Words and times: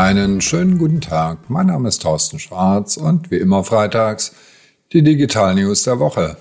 Einen 0.00 0.40
schönen 0.40 0.78
guten 0.78 1.00
Tag. 1.00 1.50
Mein 1.50 1.66
Name 1.66 1.88
ist 1.88 2.02
Thorsten 2.02 2.38
Schwarz 2.38 2.96
und 2.96 3.32
wie 3.32 3.38
immer 3.38 3.64
freitags 3.64 4.32
die 4.92 5.02
Digital 5.02 5.56
News 5.56 5.82
der 5.82 5.98
Woche. 5.98 6.36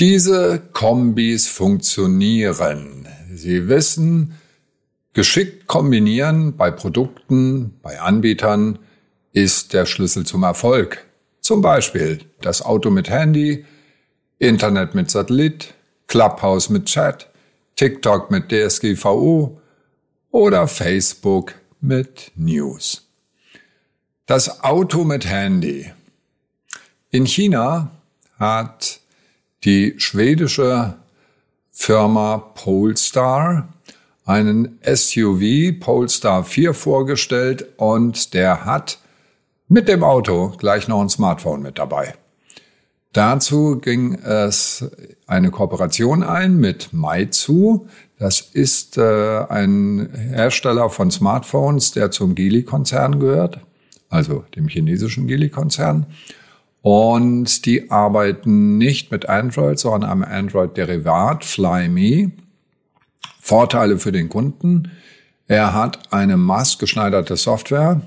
Diese 0.00 0.60
Kombis 0.72 1.46
funktionieren. 1.46 3.06
Sie 3.32 3.68
wissen, 3.68 4.34
geschickt 5.12 5.68
kombinieren 5.68 6.56
bei 6.56 6.72
Produkten, 6.72 7.78
bei 7.80 8.00
Anbietern 8.00 8.80
ist 9.32 9.72
der 9.72 9.86
Schlüssel 9.86 10.26
zum 10.26 10.42
Erfolg. 10.42 11.06
Zum 11.42 11.62
Beispiel 11.62 12.22
das 12.40 12.60
Auto 12.60 12.90
mit 12.90 13.08
Handy, 13.08 13.64
Internet 14.40 14.96
mit 14.96 15.12
Satellit, 15.12 15.74
Clubhouse 16.08 16.70
mit 16.70 16.86
Chat, 16.86 17.30
TikTok 17.76 18.32
mit 18.32 18.50
DSGVO 18.50 19.60
oder 20.32 20.66
Facebook 20.66 21.54
mit 21.82 22.30
News. 22.36 23.08
Das 24.26 24.62
Auto 24.62 25.04
mit 25.04 25.26
Handy. 25.26 25.92
In 27.10 27.26
China 27.26 27.90
hat 28.38 29.00
die 29.64 29.94
schwedische 29.98 30.94
Firma 31.72 32.38
Polestar 32.38 33.68
einen 34.24 34.78
SUV 34.84 35.80
Polestar 35.80 36.44
4 36.44 36.72
vorgestellt 36.72 37.66
und 37.76 38.32
der 38.32 38.64
hat 38.64 38.98
mit 39.68 39.88
dem 39.88 40.04
Auto 40.04 40.50
gleich 40.56 40.86
noch 40.86 41.00
ein 41.00 41.08
Smartphone 41.08 41.62
mit 41.62 41.78
dabei. 41.78 42.14
Dazu 43.12 43.78
ging 43.78 44.14
es 44.14 44.84
eine 45.26 45.50
Kooperation 45.50 46.22
ein 46.22 46.56
mit 46.56 46.92
Meizu. 46.92 47.86
Das 48.18 48.40
ist 48.40 48.96
äh, 48.96 49.44
ein 49.48 50.08
Hersteller 50.14 50.88
von 50.88 51.10
Smartphones, 51.10 51.92
der 51.92 52.10
zum 52.10 52.34
Geely-Konzern 52.34 53.20
gehört, 53.20 53.60
also 54.08 54.44
dem 54.56 54.68
chinesischen 54.68 55.26
Geely-Konzern. 55.26 56.06
Und 56.80 57.66
die 57.66 57.90
arbeiten 57.90 58.78
nicht 58.78 59.10
mit 59.10 59.28
Android, 59.28 59.78
sondern 59.78 60.10
am 60.10 60.22
Android-Derivat 60.22 61.44
Flyme. 61.44 62.32
Vorteile 63.40 63.98
für 63.98 64.12
den 64.12 64.28
Kunden. 64.28 64.90
Er 65.48 65.74
hat 65.74 66.12
eine 66.12 66.36
maßgeschneiderte 66.36 67.36
Software, 67.36 68.00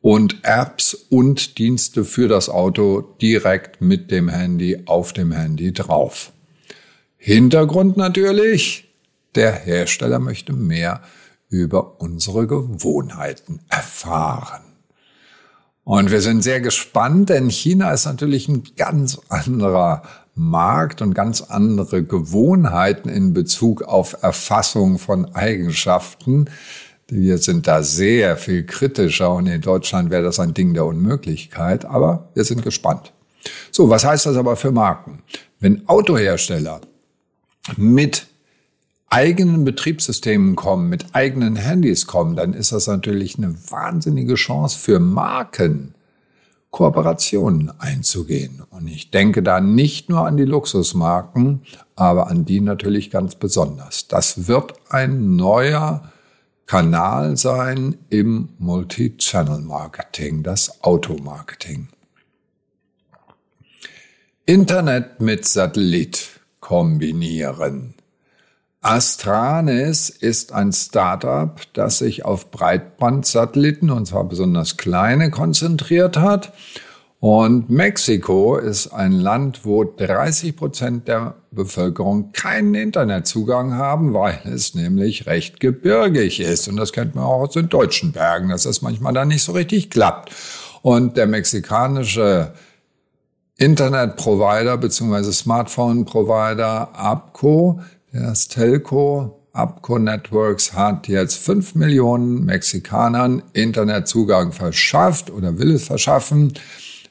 und 0.00 0.38
Apps 0.42 0.94
und 0.94 1.58
Dienste 1.58 2.04
für 2.04 2.28
das 2.28 2.48
Auto 2.48 3.02
direkt 3.20 3.80
mit 3.80 4.10
dem 4.10 4.28
Handy 4.28 4.82
auf 4.86 5.12
dem 5.12 5.32
Handy 5.32 5.72
drauf. 5.72 6.32
Hintergrund 7.16 7.96
natürlich, 7.96 8.88
der 9.34 9.52
Hersteller 9.52 10.18
möchte 10.18 10.52
mehr 10.52 11.02
über 11.48 12.00
unsere 12.00 12.46
Gewohnheiten 12.46 13.60
erfahren. 13.68 14.62
Und 15.84 16.10
wir 16.10 16.20
sind 16.20 16.42
sehr 16.42 16.60
gespannt, 16.60 17.30
denn 17.30 17.50
China 17.50 17.90
ist 17.90 18.06
natürlich 18.06 18.48
ein 18.48 18.62
ganz 18.76 19.20
anderer 19.28 20.02
Markt 20.34 21.02
und 21.02 21.14
ganz 21.14 21.42
andere 21.42 22.04
Gewohnheiten 22.04 23.08
in 23.08 23.34
Bezug 23.34 23.82
auf 23.82 24.22
Erfassung 24.22 24.98
von 24.98 25.34
Eigenschaften 25.34 26.48
wir 27.12 27.38
sind 27.38 27.66
da 27.66 27.82
sehr 27.82 28.36
viel 28.36 28.64
kritischer 28.64 29.32
und 29.34 29.46
in 29.46 29.60
Deutschland 29.60 30.10
wäre 30.10 30.22
das 30.22 30.40
ein 30.40 30.54
Ding 30.54 30.74
der 30.74 30.86
Unmöglichkeit, 30.86 31.84
aber 31.84 32.28
wir 32.34 32.44
sind 32.44 32.62
gespannt. 32.62 33.12
So, 33.70 33.88
was 33.88 34.04
heißt 34.04 34.26
das 34.26 34.36
aber 34.36 34.56
für 34.56 34.72
Marken? 34.72 35.22
Wenn 35.58 35.88
Autohersteller 35.88 36.80
mit 37.76 38.26
eigenen 39.08 39.64
Betriebssystemen 39.64 40.54
kommen, 40.56 40.88
mit 40.88 41.06
eigenen 41.14 41.56
Handys 41.56 42.06
kommen, 42.06 42.36
dann 42.36 42.54
ist 42.54 42.72
das 42.72 42.86
natürlich 42.86 43.38
eine 43.38 43.54
wahnsinnige 43.70 44.34
Chance 44.34 44.78
für 44.78 45.00
Marken, 45.00 45.94
Kooperationen 46.70 47.72
einzugehen. 47.80 48.62
Und 48.70 48.86
ich 48.86 49.10
denke 49.10 49.42
da 49.42 49.60
nicht 49.60 50.08
nur 50.08 50.26
an 50.26 50.36
die 50.36 50.44
Luxusmarken, 50.44 51.62
aber 51.96 52.28
an 52.28 52.44
die 52.44 52.60
natürlich 52.60 53.10
ganz 53.10 53.34
besonders. 53.34 54.06
Das 54.06 54.46
wird 54.46 54.74
ein 54.88 55.34
neuer 55.34 56.04
Kanal 56.70 57.36
sein 57.36 57.96
im 58.10 58.50
Multi-Channel-Marketing, 58.60 60.44
das 60.44 60.84
Automarketing. 60.84 61.88
Internet 64.46 65.20
mit 65.20 65.44
Satellit 65.44 66.38
kombinieren. 66.60 67.94
Astranis 68.82 70.10
ist 70.10 70.52
ein 70.52 70.72
Startup, 70.72 71.60
das 71.72 71.98
sich 71.98 72.24
auf 72.24 72.52
Breitbandsatelliten, 72.52 73.90
und 73.90 74.06
zwar 74.06 74.22
besonders 74.22 74.76
kleine, 74.76 75.32
konzentriert 75.32 76.18
hat 76.18 76.52
und 77.20 77.68
Mexiko 77.68 78.56
ist 78.56 78.88
ein 78.88 79.12
Land, 79.12 79.66
wo 79.66 79.84
30 79.84 80.56
Prozent 80.56 81.06
der 81.06 81.34
Bevölkerung 81.50 82.32
keinen 82.32 82.74
Internetzugang 82.74 83.74
haben, 83.74 84.14
weil 84.14 84.40
es 84.46 84.74
nämlich 84.74 85.26
recht 85.26 85.60
gebirgig 85.60 86.40
ist. 86.40 86.66
Und 86.66 86.78
das 86.78 86.92
kennt 86.92 87.14
man 87.14 87.24
auch 87.24 87.42
aus 87.42 87.52
den 87.52 87.68
deutschen 87.68 88.12
Bergen, 88.12 88.48
dass 88.48 88.62
das 88.62 88.80
manchmal 88.80 89.12
da 89.12 89.26
nicht 89.26 89.42
so 89.42 89.52
richtig 89.52 89.90
klappt. 89.90 90.32
Und 90.80 91.18
der 91.18 91.26
mexikanische 91.26 92.54
Internetprovider 93.58 94.78
bzw. 94.78 95.30
Smartphone-Provider 95.30 96.94
Abco, 96.94 97.82
das 98.14 98.48
Telco 98.48 99.46
Abco 99.52 99.98
Networks 99.98 100.72
hat 100.72 101.06
jetzt 101.06 101.34
fünf 101.34 101.74
Millionen 101.74 102.46
Mexikanern 102.46 103.42
Internetzugang 103.52 104.52
verschafft 104.52 105.30
oder 105.30 105.58
will 105.58 105.72
es 105.72 105.84
verschaffen 105.84 106.54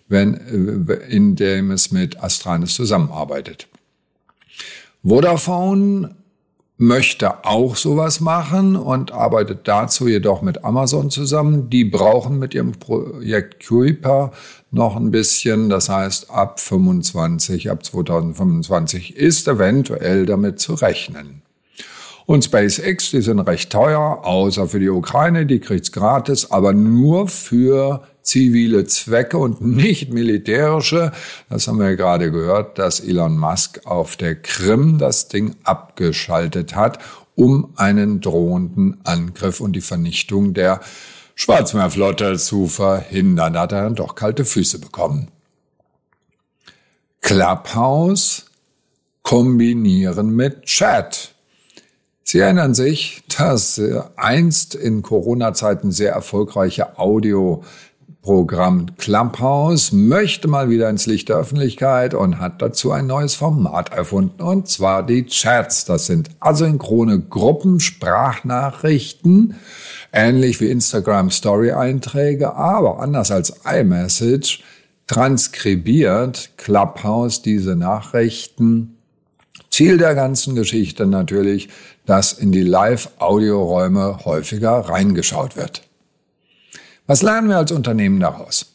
wenn, 0.10 0.88
äh, 0.88 0.94
in 1.08 1.36
dem 1.36 1.72
es 1.72 1.92
mit 1.92 2.22
Astranis 2.22 2.74
zusammenarbeitet. 2.74 3.68
Vodafone 5.04 6.16
möchte 6.82 7.46
auch 7.46 7.76
sowas 7.76 8.22
machen 8.22 8.78
und 8.78 9.12
arbeitet 9.12 9.68
dazu 9.68 10.08
jedoch 10.08 10.42
mit 10.42 10.64
Amazon 10.64 11.10
zusammen. 11.10 11.70
Die 11.70 11.84
brauchen 11.84 12.40
mit 12.40 12.54
ihrem 12.54 12.72
Projekt 12.72 13.68
Kuiper 13.68 14.32
noch 14.72 14.96
ein 14.96 15.12
bisschen. 15.12 15.70
Das 15.70 15.90
heißt, 15.90 16.32
ab 16.32 16.60
25, 16.60 17.70
ab 17.70 17.86
2025 17.86 19.18
ist 19.18 19.48
eventuell 19.50 20.26
damit 20.26 20.60
zu 20.60 20.74
rechnen. 20.74 21.42
Und 22.26 22.46
SpaceX, 22.46 23.12
die 23.12 23.22
sind 23.22 23.40
recht 23.40 23.72
teuer, 23.72 24.22
außer 24.24 24.68
für 24.68 24.80
die 24.80 24.90
Ukraine, 24.90 25.46
die 25.46 25.60
kriegt's 25.60 25.92
gratis, 25.92 26.52
aber 26.52 26.74
nur 26.74 27.28
für 27.28 28.04
zivile 28.30 28.86
Zwecke 28.86 29.38
und 29.38 29.62
nicht 29.66 30.14
militärische. 30.14 31.12
Das 31.50 31.68
haben 31.68 31.80
wir 31.80 31.96
gerade 31.96 32.32
gehört, 32.32 32.78
dass 32.78 33.00
Elon 33.00 33.38
Musk 33.38 33.82
auf 33.86 34.16
der 34.16 34.36
Krim 34.36 34.98
das 34.98 35.28
Ding 35.28 35.56
abgeschaltet 35.64 36.76
hat, 36.76 37.00
um 37.36 37.74
einen 37.76 38.22
drohenden 38.22 39.00
Angriff 39.04 39.60
und 39.60 39.74
die 39.74 39.82
Vernichtung 39.82 40.54
der 40.54 40.82
Schwarzmeerflotte 41.36 42.38
zu 42.38 42.68
verhindern. 42.68 43.54
Da 43.54 43.62
hat 43.62 43.72
er 43.72 43.84
dann 43.84 43.96
doch 43.96 44.16
kalte 44.16 44.46
Füße 44.46 44.80
bekommen. 44.80 45.30
Clubhouse 47.22 48.46
kombinieren 49.24 50.36
mit 50.36 50.64
Chat. 50.64 51.34
Sie 52.24 52.40
erinnern 52.40 52.76
sich, 52.76 53.24
dass 53.36 53.80
äh, 53.80 54.02
einst 54.16 54.76
in 54.76 55.02
Corona-Zeiten 55.02 55.92
sehr 55.92 56.12
erfolgreiche 56.12 57.00
Audio-Programm 58.10 58.96
Clubhouse 58.98 59.92
möchte 59.92 60.48
mal 60.48 60.70
wieder 60.70 60.90
ins 60.90 61.06
Licht 61.06 61.30
der 61.30 61.38
Öffentlichkeit 61.38 62.14
und 62.14 62.40
hat 62.40 62.62
dazu 62.62 62.92
ein 62.92 63.08
neues 63.08 63.36
Format 63.36 63.92
erfunden, 63.92 64.42
und 64.42 64.68
zwar 64.68 65.04
die 65.04 65.26
Chats. 65.26 65.86
Das 65.86 66.06
sind 66.06 66.30
asynchrone 66.40 67.20
Gruppen, 67.20 67.80
Sprachnachrichten, 67.80 69.56
ähnlich 70.12 70.60
wie 70.60 70.70
Instagram 70.70 71.32
Story-Einträge, 71.32 72.56
aber 72.56 73.00
anders 73.00 73.32
als 73.32 73.54
iMessage 73.66 74.64
transkribiert 75.08 76.52
Clubhouse 76.58 77.42
diese 77.42 77.76
Nachrichten 77.76 78.96
Ziel 79.72 79.98
der 79.98 80.16
ganzen 80.16 80.56
Geschichte 80.56 81.06
natürlich, 81.06 81.70
dass 82.06 82.34
in 82.34 82.52
die 82.52 82.64
Live-Audioräume 82.64 84.26
häufiger 84.26 84.72
reingeschaut 84.72 85.56
wird. 85.56 85.89
Was 87.10 87.24
lernen 87.24 87.50
wir 87.50 87.58
als 87.58 87.72
Unternehmen 87.72 88.20
daraus? 88.20 88.68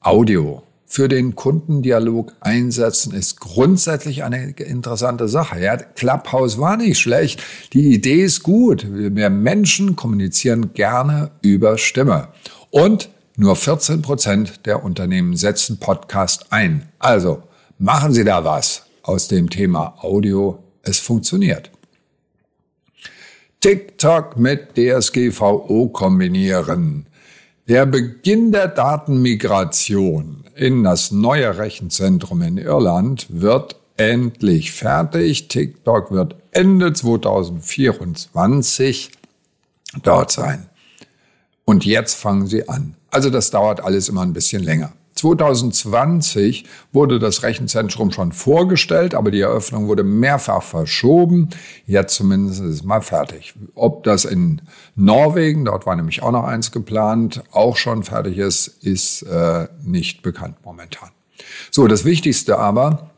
Audio 0.00 0.62
für 0.86 1.06
den 1.06 1.34
Kundendialog 1.34 2.32
einsetzen 2.40 3.12
ist 3.12 3.40
grundsätzlich 3.40 4.24
eine 4.24 4.52
interessante 4.52 5.28
Sache. 5.28 5.60
Ja, 5.60 5.76
Clubhouse 5.76 6.56
war 6.56 6.78
nicht 6.78 6.98
schlecht. 6.98 7.42
Die 7.74 7.92
Idee 7.92 8.24
ist 8.24 8.42
gut. 8.42 8.86
Wir 8.90 9.28
Menschen 9.28 9.96
kommunizieren 9.96 10.72
gerne 10.72 11.30
über 11.42 11.76
Stimme. 11.76 12.28
Und 12.70 13.10
nur 13.36 13.54
14 13.54 14.00
Prozent 14.00 14.64
der 14.64 14.82
Unternehmen 14.82 15.36
setzen 15.36 15.78
Podcast 15.78 16.54
ein. 16.54 16.88
Also 16.98 17.42
machen 17.78 18.14
Sie 18.14 18.24
da 18.24 18.46
was 18.46 18.86
aus 19.02 19.28
dem 19.28 19.50
Thema 19.50 19.98
Audio. 20.00 20.58
Es 20.80 21.00
funktioniert. 21.00 21.70
TikTok 23.60 24.38
mit 24.38 24.70
DSGVO 24.74 25.90
kombinieren. 25.90 27.08
Der 27.68 27.86
Beginn 27.86 28.50
der 28.50 28.66
Datenmigration 28.66 30.42
in 30.56 30.82
das 30.82 31.12
neue 31.12 31.58
Rechenzentrum 31.58 32.42
in 32.42 32.58
Irland 32.58 33.28
wird 33.28 33.76
endlich 33.96 34.72
fertig. 34.72 35.46
TikTok 35.46 36.10
wird 36.10 36.34
Ende 36.50 36.92
2024 36.92 39.12
dort 40.02 40.32
sein. 40.32 40.66
Und 41.64 41.84
jetzt 41.84 42.14
fangen 42.14 42.48
sie 42.48 42.68
an. 42.68 42.96
Also 43.12 43.30
das 43.30 43.52
dauert 43.52 43.80
alles 43.80 44.08
immer 44.08 44.22
ein 44.22 44.32
bisschen 44.32 44.64
länger. 44.64 44.92
2020 45.22 46.64
wurde 46.92 47.20
das 47.20 47.44
Rechenzentrum 47.44 48.10
schon 48.10 48.32
vorgestellt, 48.32 49.14
aber 49.14 49.30
die 49.30 49.40
Eröffnung 49.40 49.86
wurde 49.86 50.02
mehrfach 50.02 50.64
verschoben. 50.64 51.50
Jetzt 51.86 52.16
zumindest 52.16 52.60
ist 52.60 52.74
es 52.74 52.84
mal 52.84 53.02
fertig. 53.02 53.54
Ob 53.76 54.02
das 54.02 54.24
in 54.24 54.62
Norwegen, 54.96 55.64
dort 55.64 55.86
war 55.86 55.94
nämlich 55.94 56.24
auch 56.24 56.32
noch 56.32 56.44
eins 56.44 56.72
geplant, 56.72 57.44
auch 57.52 57.76
schon 57.76 58.02
fertig 58.02 58.36
ist, 58.38 58.66
ist 58.82 59.22
äh, 59.22 59.68
nicht 59.84 60.22
bekannt 60.22 60.56
momentan. 60.64 61.10
So, 61.70 61.86
das 61.86 62.04
Wichtigste 62.04 62.58
aber, 62.58 63.10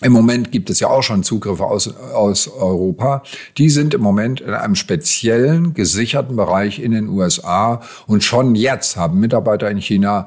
im 0.00 0.12
Moment 0.12 0.52
gibt 0.52 0.70
es 0.70 0.78
ja 0.78 0.86
auch 0.86 1.02
schon 1.02 1.24
Zugriffe 1.24 1.64
aus, 1.64 1.92
aus 2.14 2.46
Europa. 2.46 3.24
Die 3.56 3.68
sind 3.68 3.94
im 3.94 4.00
Moment 4.00 4.40
in 4.40 4.54
einem 4.54 4.76
speziellen 4.76 5.74
gesicherten 5.74 6.36
Bereich 6.36 6.78
in 6.78 6.92
den 6.92 7.08
USA 7.08 7.82
und 8.06 8.22
schon 8.22 8.54
jetzt 8.54 8.96
haben 8.96 9.18
Mitarbeiter 9.18 9.68
in 9.68 9.78
China 9.78 10.26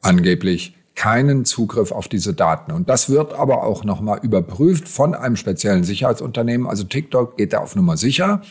angeblich 0.00 0.74
keinen 1.00 1.46
Zugriff 1.46 1.92
auf 1.92 2.08
diese 2.08 2.34
Daten. 2.34 2.72
Und 2.72 2.90
das 2.90 3.08
wird 3.08 3.32
aber 3.32 3.62
auch 3.62 3.84
nochmal 3.84 4.20
überprüft 4.22 4.86
von 4.86 5.14
einem 5.14 5.36
speziellen 5.36 5.82
Sicherheitsunternehmen. 5.82 6.66
Also 6.66 6.84
TikTok 6.84 7.38
geht 7.38 7.54
da 7.54 7.60
auf 7.60 7.74
Nummer 7.74 7.96
sicher, 7.96 8.42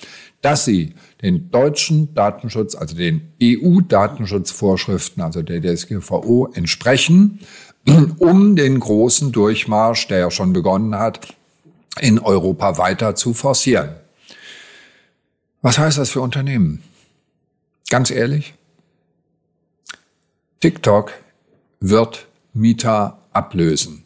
dass 0.41 0.65
sie 0.65 0.95
den 1.21 1.51
deutschen 1.51 2.15
Datenschutz, 2.15 2.73
also 2.73 2.95
den 2.95 3.33
EU-Datenschutzvorschriften, 3.41 5.21
also 5.21 5.43
der 5.43 5.61
DSGVO 5.61 6.49
entsprechen, 6.53 7.39
um 8.17 8.55
den 8.55 8.79
großen 8.79 9.31
Durchmarsch, 9.31 10.07
der 10.07 10.17
ja 10.17 10.31
schon 10.31 10.51
begonnen 10.51 10.95
hat, 10.95 11.35
in 11.99 12.17
Europa 12.17 12.79
weiter 12.79 13.13
zu 13.13 13.35
forcieren. 13.35 13.91
Was 15.61 15.77
heißt 15.77 15.97
das 15.97 16.09
für 16.09 16.21
Unternehmen? 16.21 16.81
Ganz 17.89 18.09
ehrlich, 18.09 18.55
TikTok 20.61 21.13
wird 21.79 22.27
Mieter 22.53 23.19
ablösen. 23.31 24.03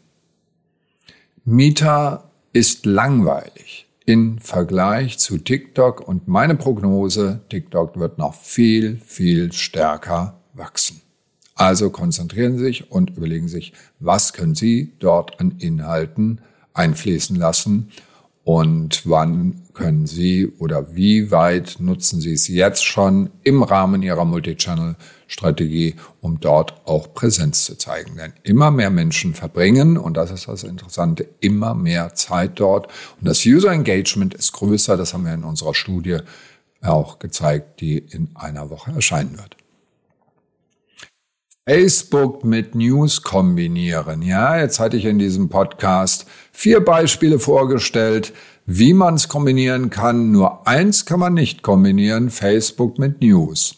Mieter 1.44 2.30
ist 2.52 2.86
langweilig 2.86 3.86
im 4.06 4.38
Vergleich 4.38 5.18
zu 5.18 5.38
TikTok 5.38 6.06
und 6.06 6.28
meine 6.28 6.54
Prognose, 6.54 7.40
TikTok 7.48 7.98
wird 7.98 8.18
noch 8.18 8.34
viel, 8.34 9.00
viel 9.00 9.52
stärker 9.52 10.40
wachsen. 10.52 11.00
Also 11.54 11.90
konzentrieren 11.90 12.58
Sie 12.58 12.64
sich 12.64 12.90
und 12.90 13.10
überlegen 13.16 13.48
sich, 13.48 13.72
was 13.98 14.32
können 14.32 14.54
Sie 14.54 14.92
dort 14.98 15.40
an 15.40 15.56
Inhalten 15.58 16.40
einfließen 16.74 17.36
lassen 17.36 17.90
und 18.44 19.02
wann 19.06 19.62
können 19.72 20.06
Sie 20.06 20.46
oder 20.58 20.94
wie 20.94 21.30
weit 21.30 21.76
nutzen 21.78 22.20
Sie 22.20 22.34
es 22.34 22.46
jetzt 22.46 22.84
schon 22.84 23.30
im 23.42 23.62
Rahmen 23.62 24.02
Ihrer 24.02 24.26
Multichannel-Strategie, 24.26 25.96
um 26.20 26.38
dort 26.40 26.74
auch 26.84 27.14
Präsenz 27.14 27.64
zu 27.64 27.76
zeigen. 27.76 28.16
Denn 28.16 28.34
immer 28.42 28.70
mehr 28.70 28.90
Menschen 28.90 29.34
verbringen, 29.34 29.96
und 29.96 30.16
das 30.16 30.30
ist 30.30 30.46
das 30.46 30.62
Interessante, 30.62 31.26
immer 31.40 31.74
mehr 31.74 32.14
Zeit 32.14 32.60
dort. 32.60 32.88
Und 33.18 33.26
das 33.26 33.44
User 33.46 33.72
Engagement 33.72 34.34
ist 34.34 34.52
größer, 34.52 34.96
das 34.96 35.14
haben 35.14 35.24
wir 35.24 35.34
in 35.34 35.44
unserer 35.44 35.74
Studie 35.74 36.18
auch 36.82 37.18
gezeigt, 37.18 37.80
die 37.80 37.96
in 37.98 38.28
einer 38.34 38.68
Woche 38.68 38.92
erscheinen 38.92 39.38
wird. 39.38 39.56
Facebook 41.66 42.44
mit 42.44 42.74
News 42.74 43.22
kombinieren. 43.22 44.20
Ja, 44.20 44.58
jetzt 44.58 44.80
hatte 44.80 44.98
ich 44.98 45.06
in 45.06 45.18
diesem 45.18 45.48
Podcast 45.48 46.26
vier 46.52 46.84
Beispiele 46.84 47.38
vorgestellt, 47.38 48.34
wie 48.66 48.92
man 48.92 49.14
es 49.14 49.28
kombinieren 49.28 49.88
kann. 49.88 50.30
Nur 50.30 50.68
eins 50.68 51.06
kann 51.06 51.20
man 51.20 51.32
nicht 51.32 51.62
kombinieren, 51.62 52.28
Facebook 52.28 52.98
mit 52.98 53.22
News. 53.22 53.74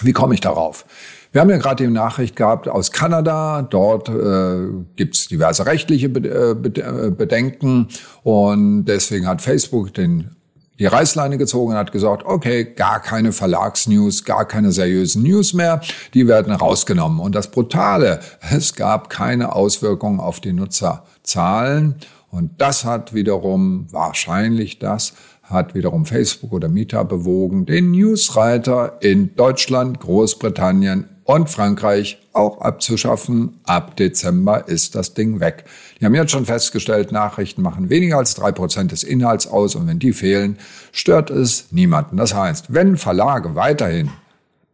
Wie 0.00 0.12
komme 0.12 0.32
ich 0.32 0.40
darauf? 0.40 0.86
Wir 1.32 1.42
haben 1.42 1.50
ja 1.50 1.58
gerade 1.58 1.84
die 1.84 1.90
Nachricht 1.90 2.34
gehabt 2.34 2.66
aus 2.66 2.92
Kanada. 2.92 3.60
Dort 3.60 4.08
äh, 4.08 4.68
gibt 4.96 5.14
es 5.14 5.28
diverse 5.28 5.66
rechtliche 5.66 6.06
äh, 6.06 6.54
Bedenken 6.54 7.88
und 8.22 8.86
deswegen 8.86 9.26
hat 9.26 9.42
Facebook 9.42 9.92
den 9.92 10.30
die 10.78 10.86
Reißleine 10.86 11.38
gezogen 11.38 11.72
und 11.72 11.78
hat 11.78 11.92
gesagt, 11.92 12.24
okay, 12.24 12.64
gar 12.64 13.00
keine 13.00 13.32
Verlagsnews, 13.32 14.24
gar 14.24 14.46
keine 14.46 14.72
seriösen 14.72 15.22
News 15.22 15.52
mehr, 15.52 15.80
die 16.14 16.26
werden 16.26 16.52
rausgenommen. 16.52 17.20
Und 17.20 17.34
das 17.34 17.50
Brutale, 17.50 18.20
es 18.50 18.74
gab 18.74 19.10
keine 19.10 19.54
Auswirkungen 19.54 20.20
auf 20.20 20.40
die 20.40 20.52
Nutzerzahlen. 20.52 21.96
Und 22.30 22.52
das 22.58 22.84
hat 22.84 23.12
wiederum, 23.12 23.86
wahrscheinlich 23.90 24.78
das, 24.78 25.12
hat 25.42 25.74
wiederum 25.74 26.06
Facebook 26.06 26.52
oder 26.52 26.68
Meta 26.68 27.02
bewogen, 27.02 27.66
den 27.66 27.90
Newsreiter 27.90 28.96
in 29.00 29.36
Deutschland, 29.36 30.00
Großbritannien 30.00 31.08
und 31.32 31.48
Frankreich 31.48 32.18
auch 32.34 32.60
abzuschaffen. 32.60 33.60
Ab 33.64 33.96
Dezember 33.96 34.68
ist 34.68 34.94
das 34.94 35.14
Ding 35.14 35.40
weg. 35.40 35.64
Die 35.98 36.04
haben 36.04 36.14
jetzt 36.14 36.30
schon 36.30 36.44
festgestellt, 36.44 37.10
Nachrichten 37.10 37.62
machen 37.62 37.88
weniger 37.88 38.18
als 38.18 38.34
drei 38.34 38.52
Prozent 38.52 38.92
des 38.92 39.02
Inhalts 39.02 39.46
aus 39.46 39.74
und 39.74 39.86
wenn 39.86 39.98
die 39.98 40.12
fehlen, 40.12 40.58
stört 40.92 41.30
es 41.30 41.68
niemanden. 41.70 42.18
Das 42.18 42.34
heißt, 42.34 42.74
wenn 42.74 42.98
Verlage 42.98 43.54
weiterhin 43.54 44.10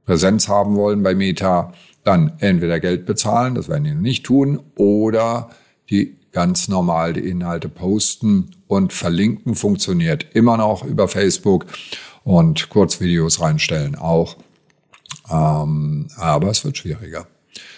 Präsenz 0.05 0.49
haben 0.49 0.75
wollen 0.75 1.03
bei 1.05 1.15
Meta, 1.15 1.73
dann 2.03 2.33
entweder 2.39 2.81
Geld 2.81 3.07
bezahlen, 3.07 3.55
das 3.55 3.69
werden 3.69 3.85
die 3.85 3.95
nicht 3.95 4.25
tun, 4.27 4.61
oder 4.75 5.51
die 5.91 6.17
ganz 6.33 6.67
normal 6.67 7.13
die 7.13 7.29
Inhalte 7.29 7.69
posten 7.69 8.51
und 8.67 8.93
verlinken 8.93 9.55
funktioniert 9.55 10.27
immer 10.35 10.57
noch 10.57 10.85
über 10.85 11.07
Facebook 11.07 11.67
und 12.25 12.69
Kurzvideos 12.69 13.41
reinstellen 13.41 13.95
auch. 13.95 14.37
Ähm, 15.31 16.09
aber 16.17 16.51
es 16.51 16.65
wird 16.65 16.79
schwieriger. 16.79 17.27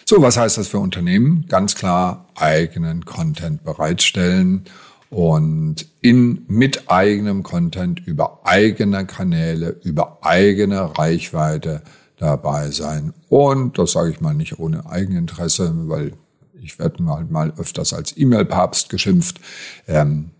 So, 0.04 0.20
was 0.22 0.36
heißt 0.36 0.58
das 0.58 0.68
für 0.68 0.78
Unternehmen? 0.78 1.46
Ganz 1.48 1.74
klar 1.74 2.26
eigenen 2.34 3.04
Content 3.04 3.64
bereitstellen 3.64 4.64
und 5.08 5.86
in 6.00 6.44
mit 6.48 6.90
eigenem 6.90 7.42
Content 7.42 8.00
über 8.06 8.40
eigene 8.44 9.06
Kanäle, 9.06 9.80
über 9.82 10.18
eigene 10.22 10.98
Reichweite 10.98 11.82
dabei 12.16 12.70
sein. 12.70 13.12
Und 13.28 13.78
das 13.78 13.92
sage 13.92 14.10
ich 14.10 14.20
mal 14.20 14.34
nicht 14.34 14.58
ohne 14.58 14.86
Eigeninteresse, 14.86 15.72
weil 15.88 16.12
ich 16.62 16.78
werde 16.78 17.02
mal, 17.02 17.24
mal 17.24 17.52
öfters 17.56 17.92
als 17.92 18.16
E-Mail-Papst 18.16 18.88
geschimpft. 18.88 19.40
Ähm, 19.88 20.30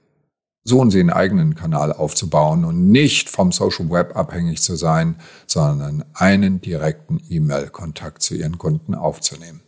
Sie 0.64 1.00
einen 1.00 1.10
eigenen 1.10 1.54
Kanal 1.54 1.92
aufzubauen 1.92 2.64
und 2.64 2.90
nicht 2.90 3.30
vom 3.30 3.50
Social 3.50 3.90
Web 3.90 4.16
abhängig 4.16 4.62
zu 4.62 4.76
sein, 4.76 5.16
sondern 5.46 6.04
einen 6.14 6.60
direkten 6.60 7.20
E-Mail-Kontakt 7.28 8.22
zu 8.22 8.34
Ihren 8.34 8.58
Kunden 8.58 8.94
aufzunehmen. 8.94 9.62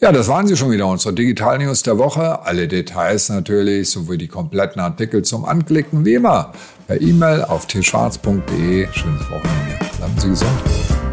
Ja, 0.00 0.12
das 0.12 0.28
waren 0.28 0.46
sie 0.46 0.56
schon 0.56 0.70
wieder, 0.70 0.86
unsere 0.86 1.14
Digital 1.14 1.58
News 1.58 1.82
der 1.82 1.98
Woche. 1.98 2.40
Alle 2.42 2.68
Details 2.68 3.28
natürlich, 3.28 3.90
sowie 3.90 4.16
die 4.16 4.28
kompletten 4.28 4.80
Artikel 4.80 5.22
zum 5.22 5.44
Anklicken, 5.44 6.06
wie 6.06 6.14
immer, 6.14 6.52
per 6.86 6.98
E-Mail 6.98 7.44
auf 7.44 7.66
tschwarz.de. 7.66 8.88
Schönes 8.92 9.30
Wochenende. 9.30 9.78
Bleiben 9.98 10.18
Sie 10.18 10.28
gesund. 10.30 11.09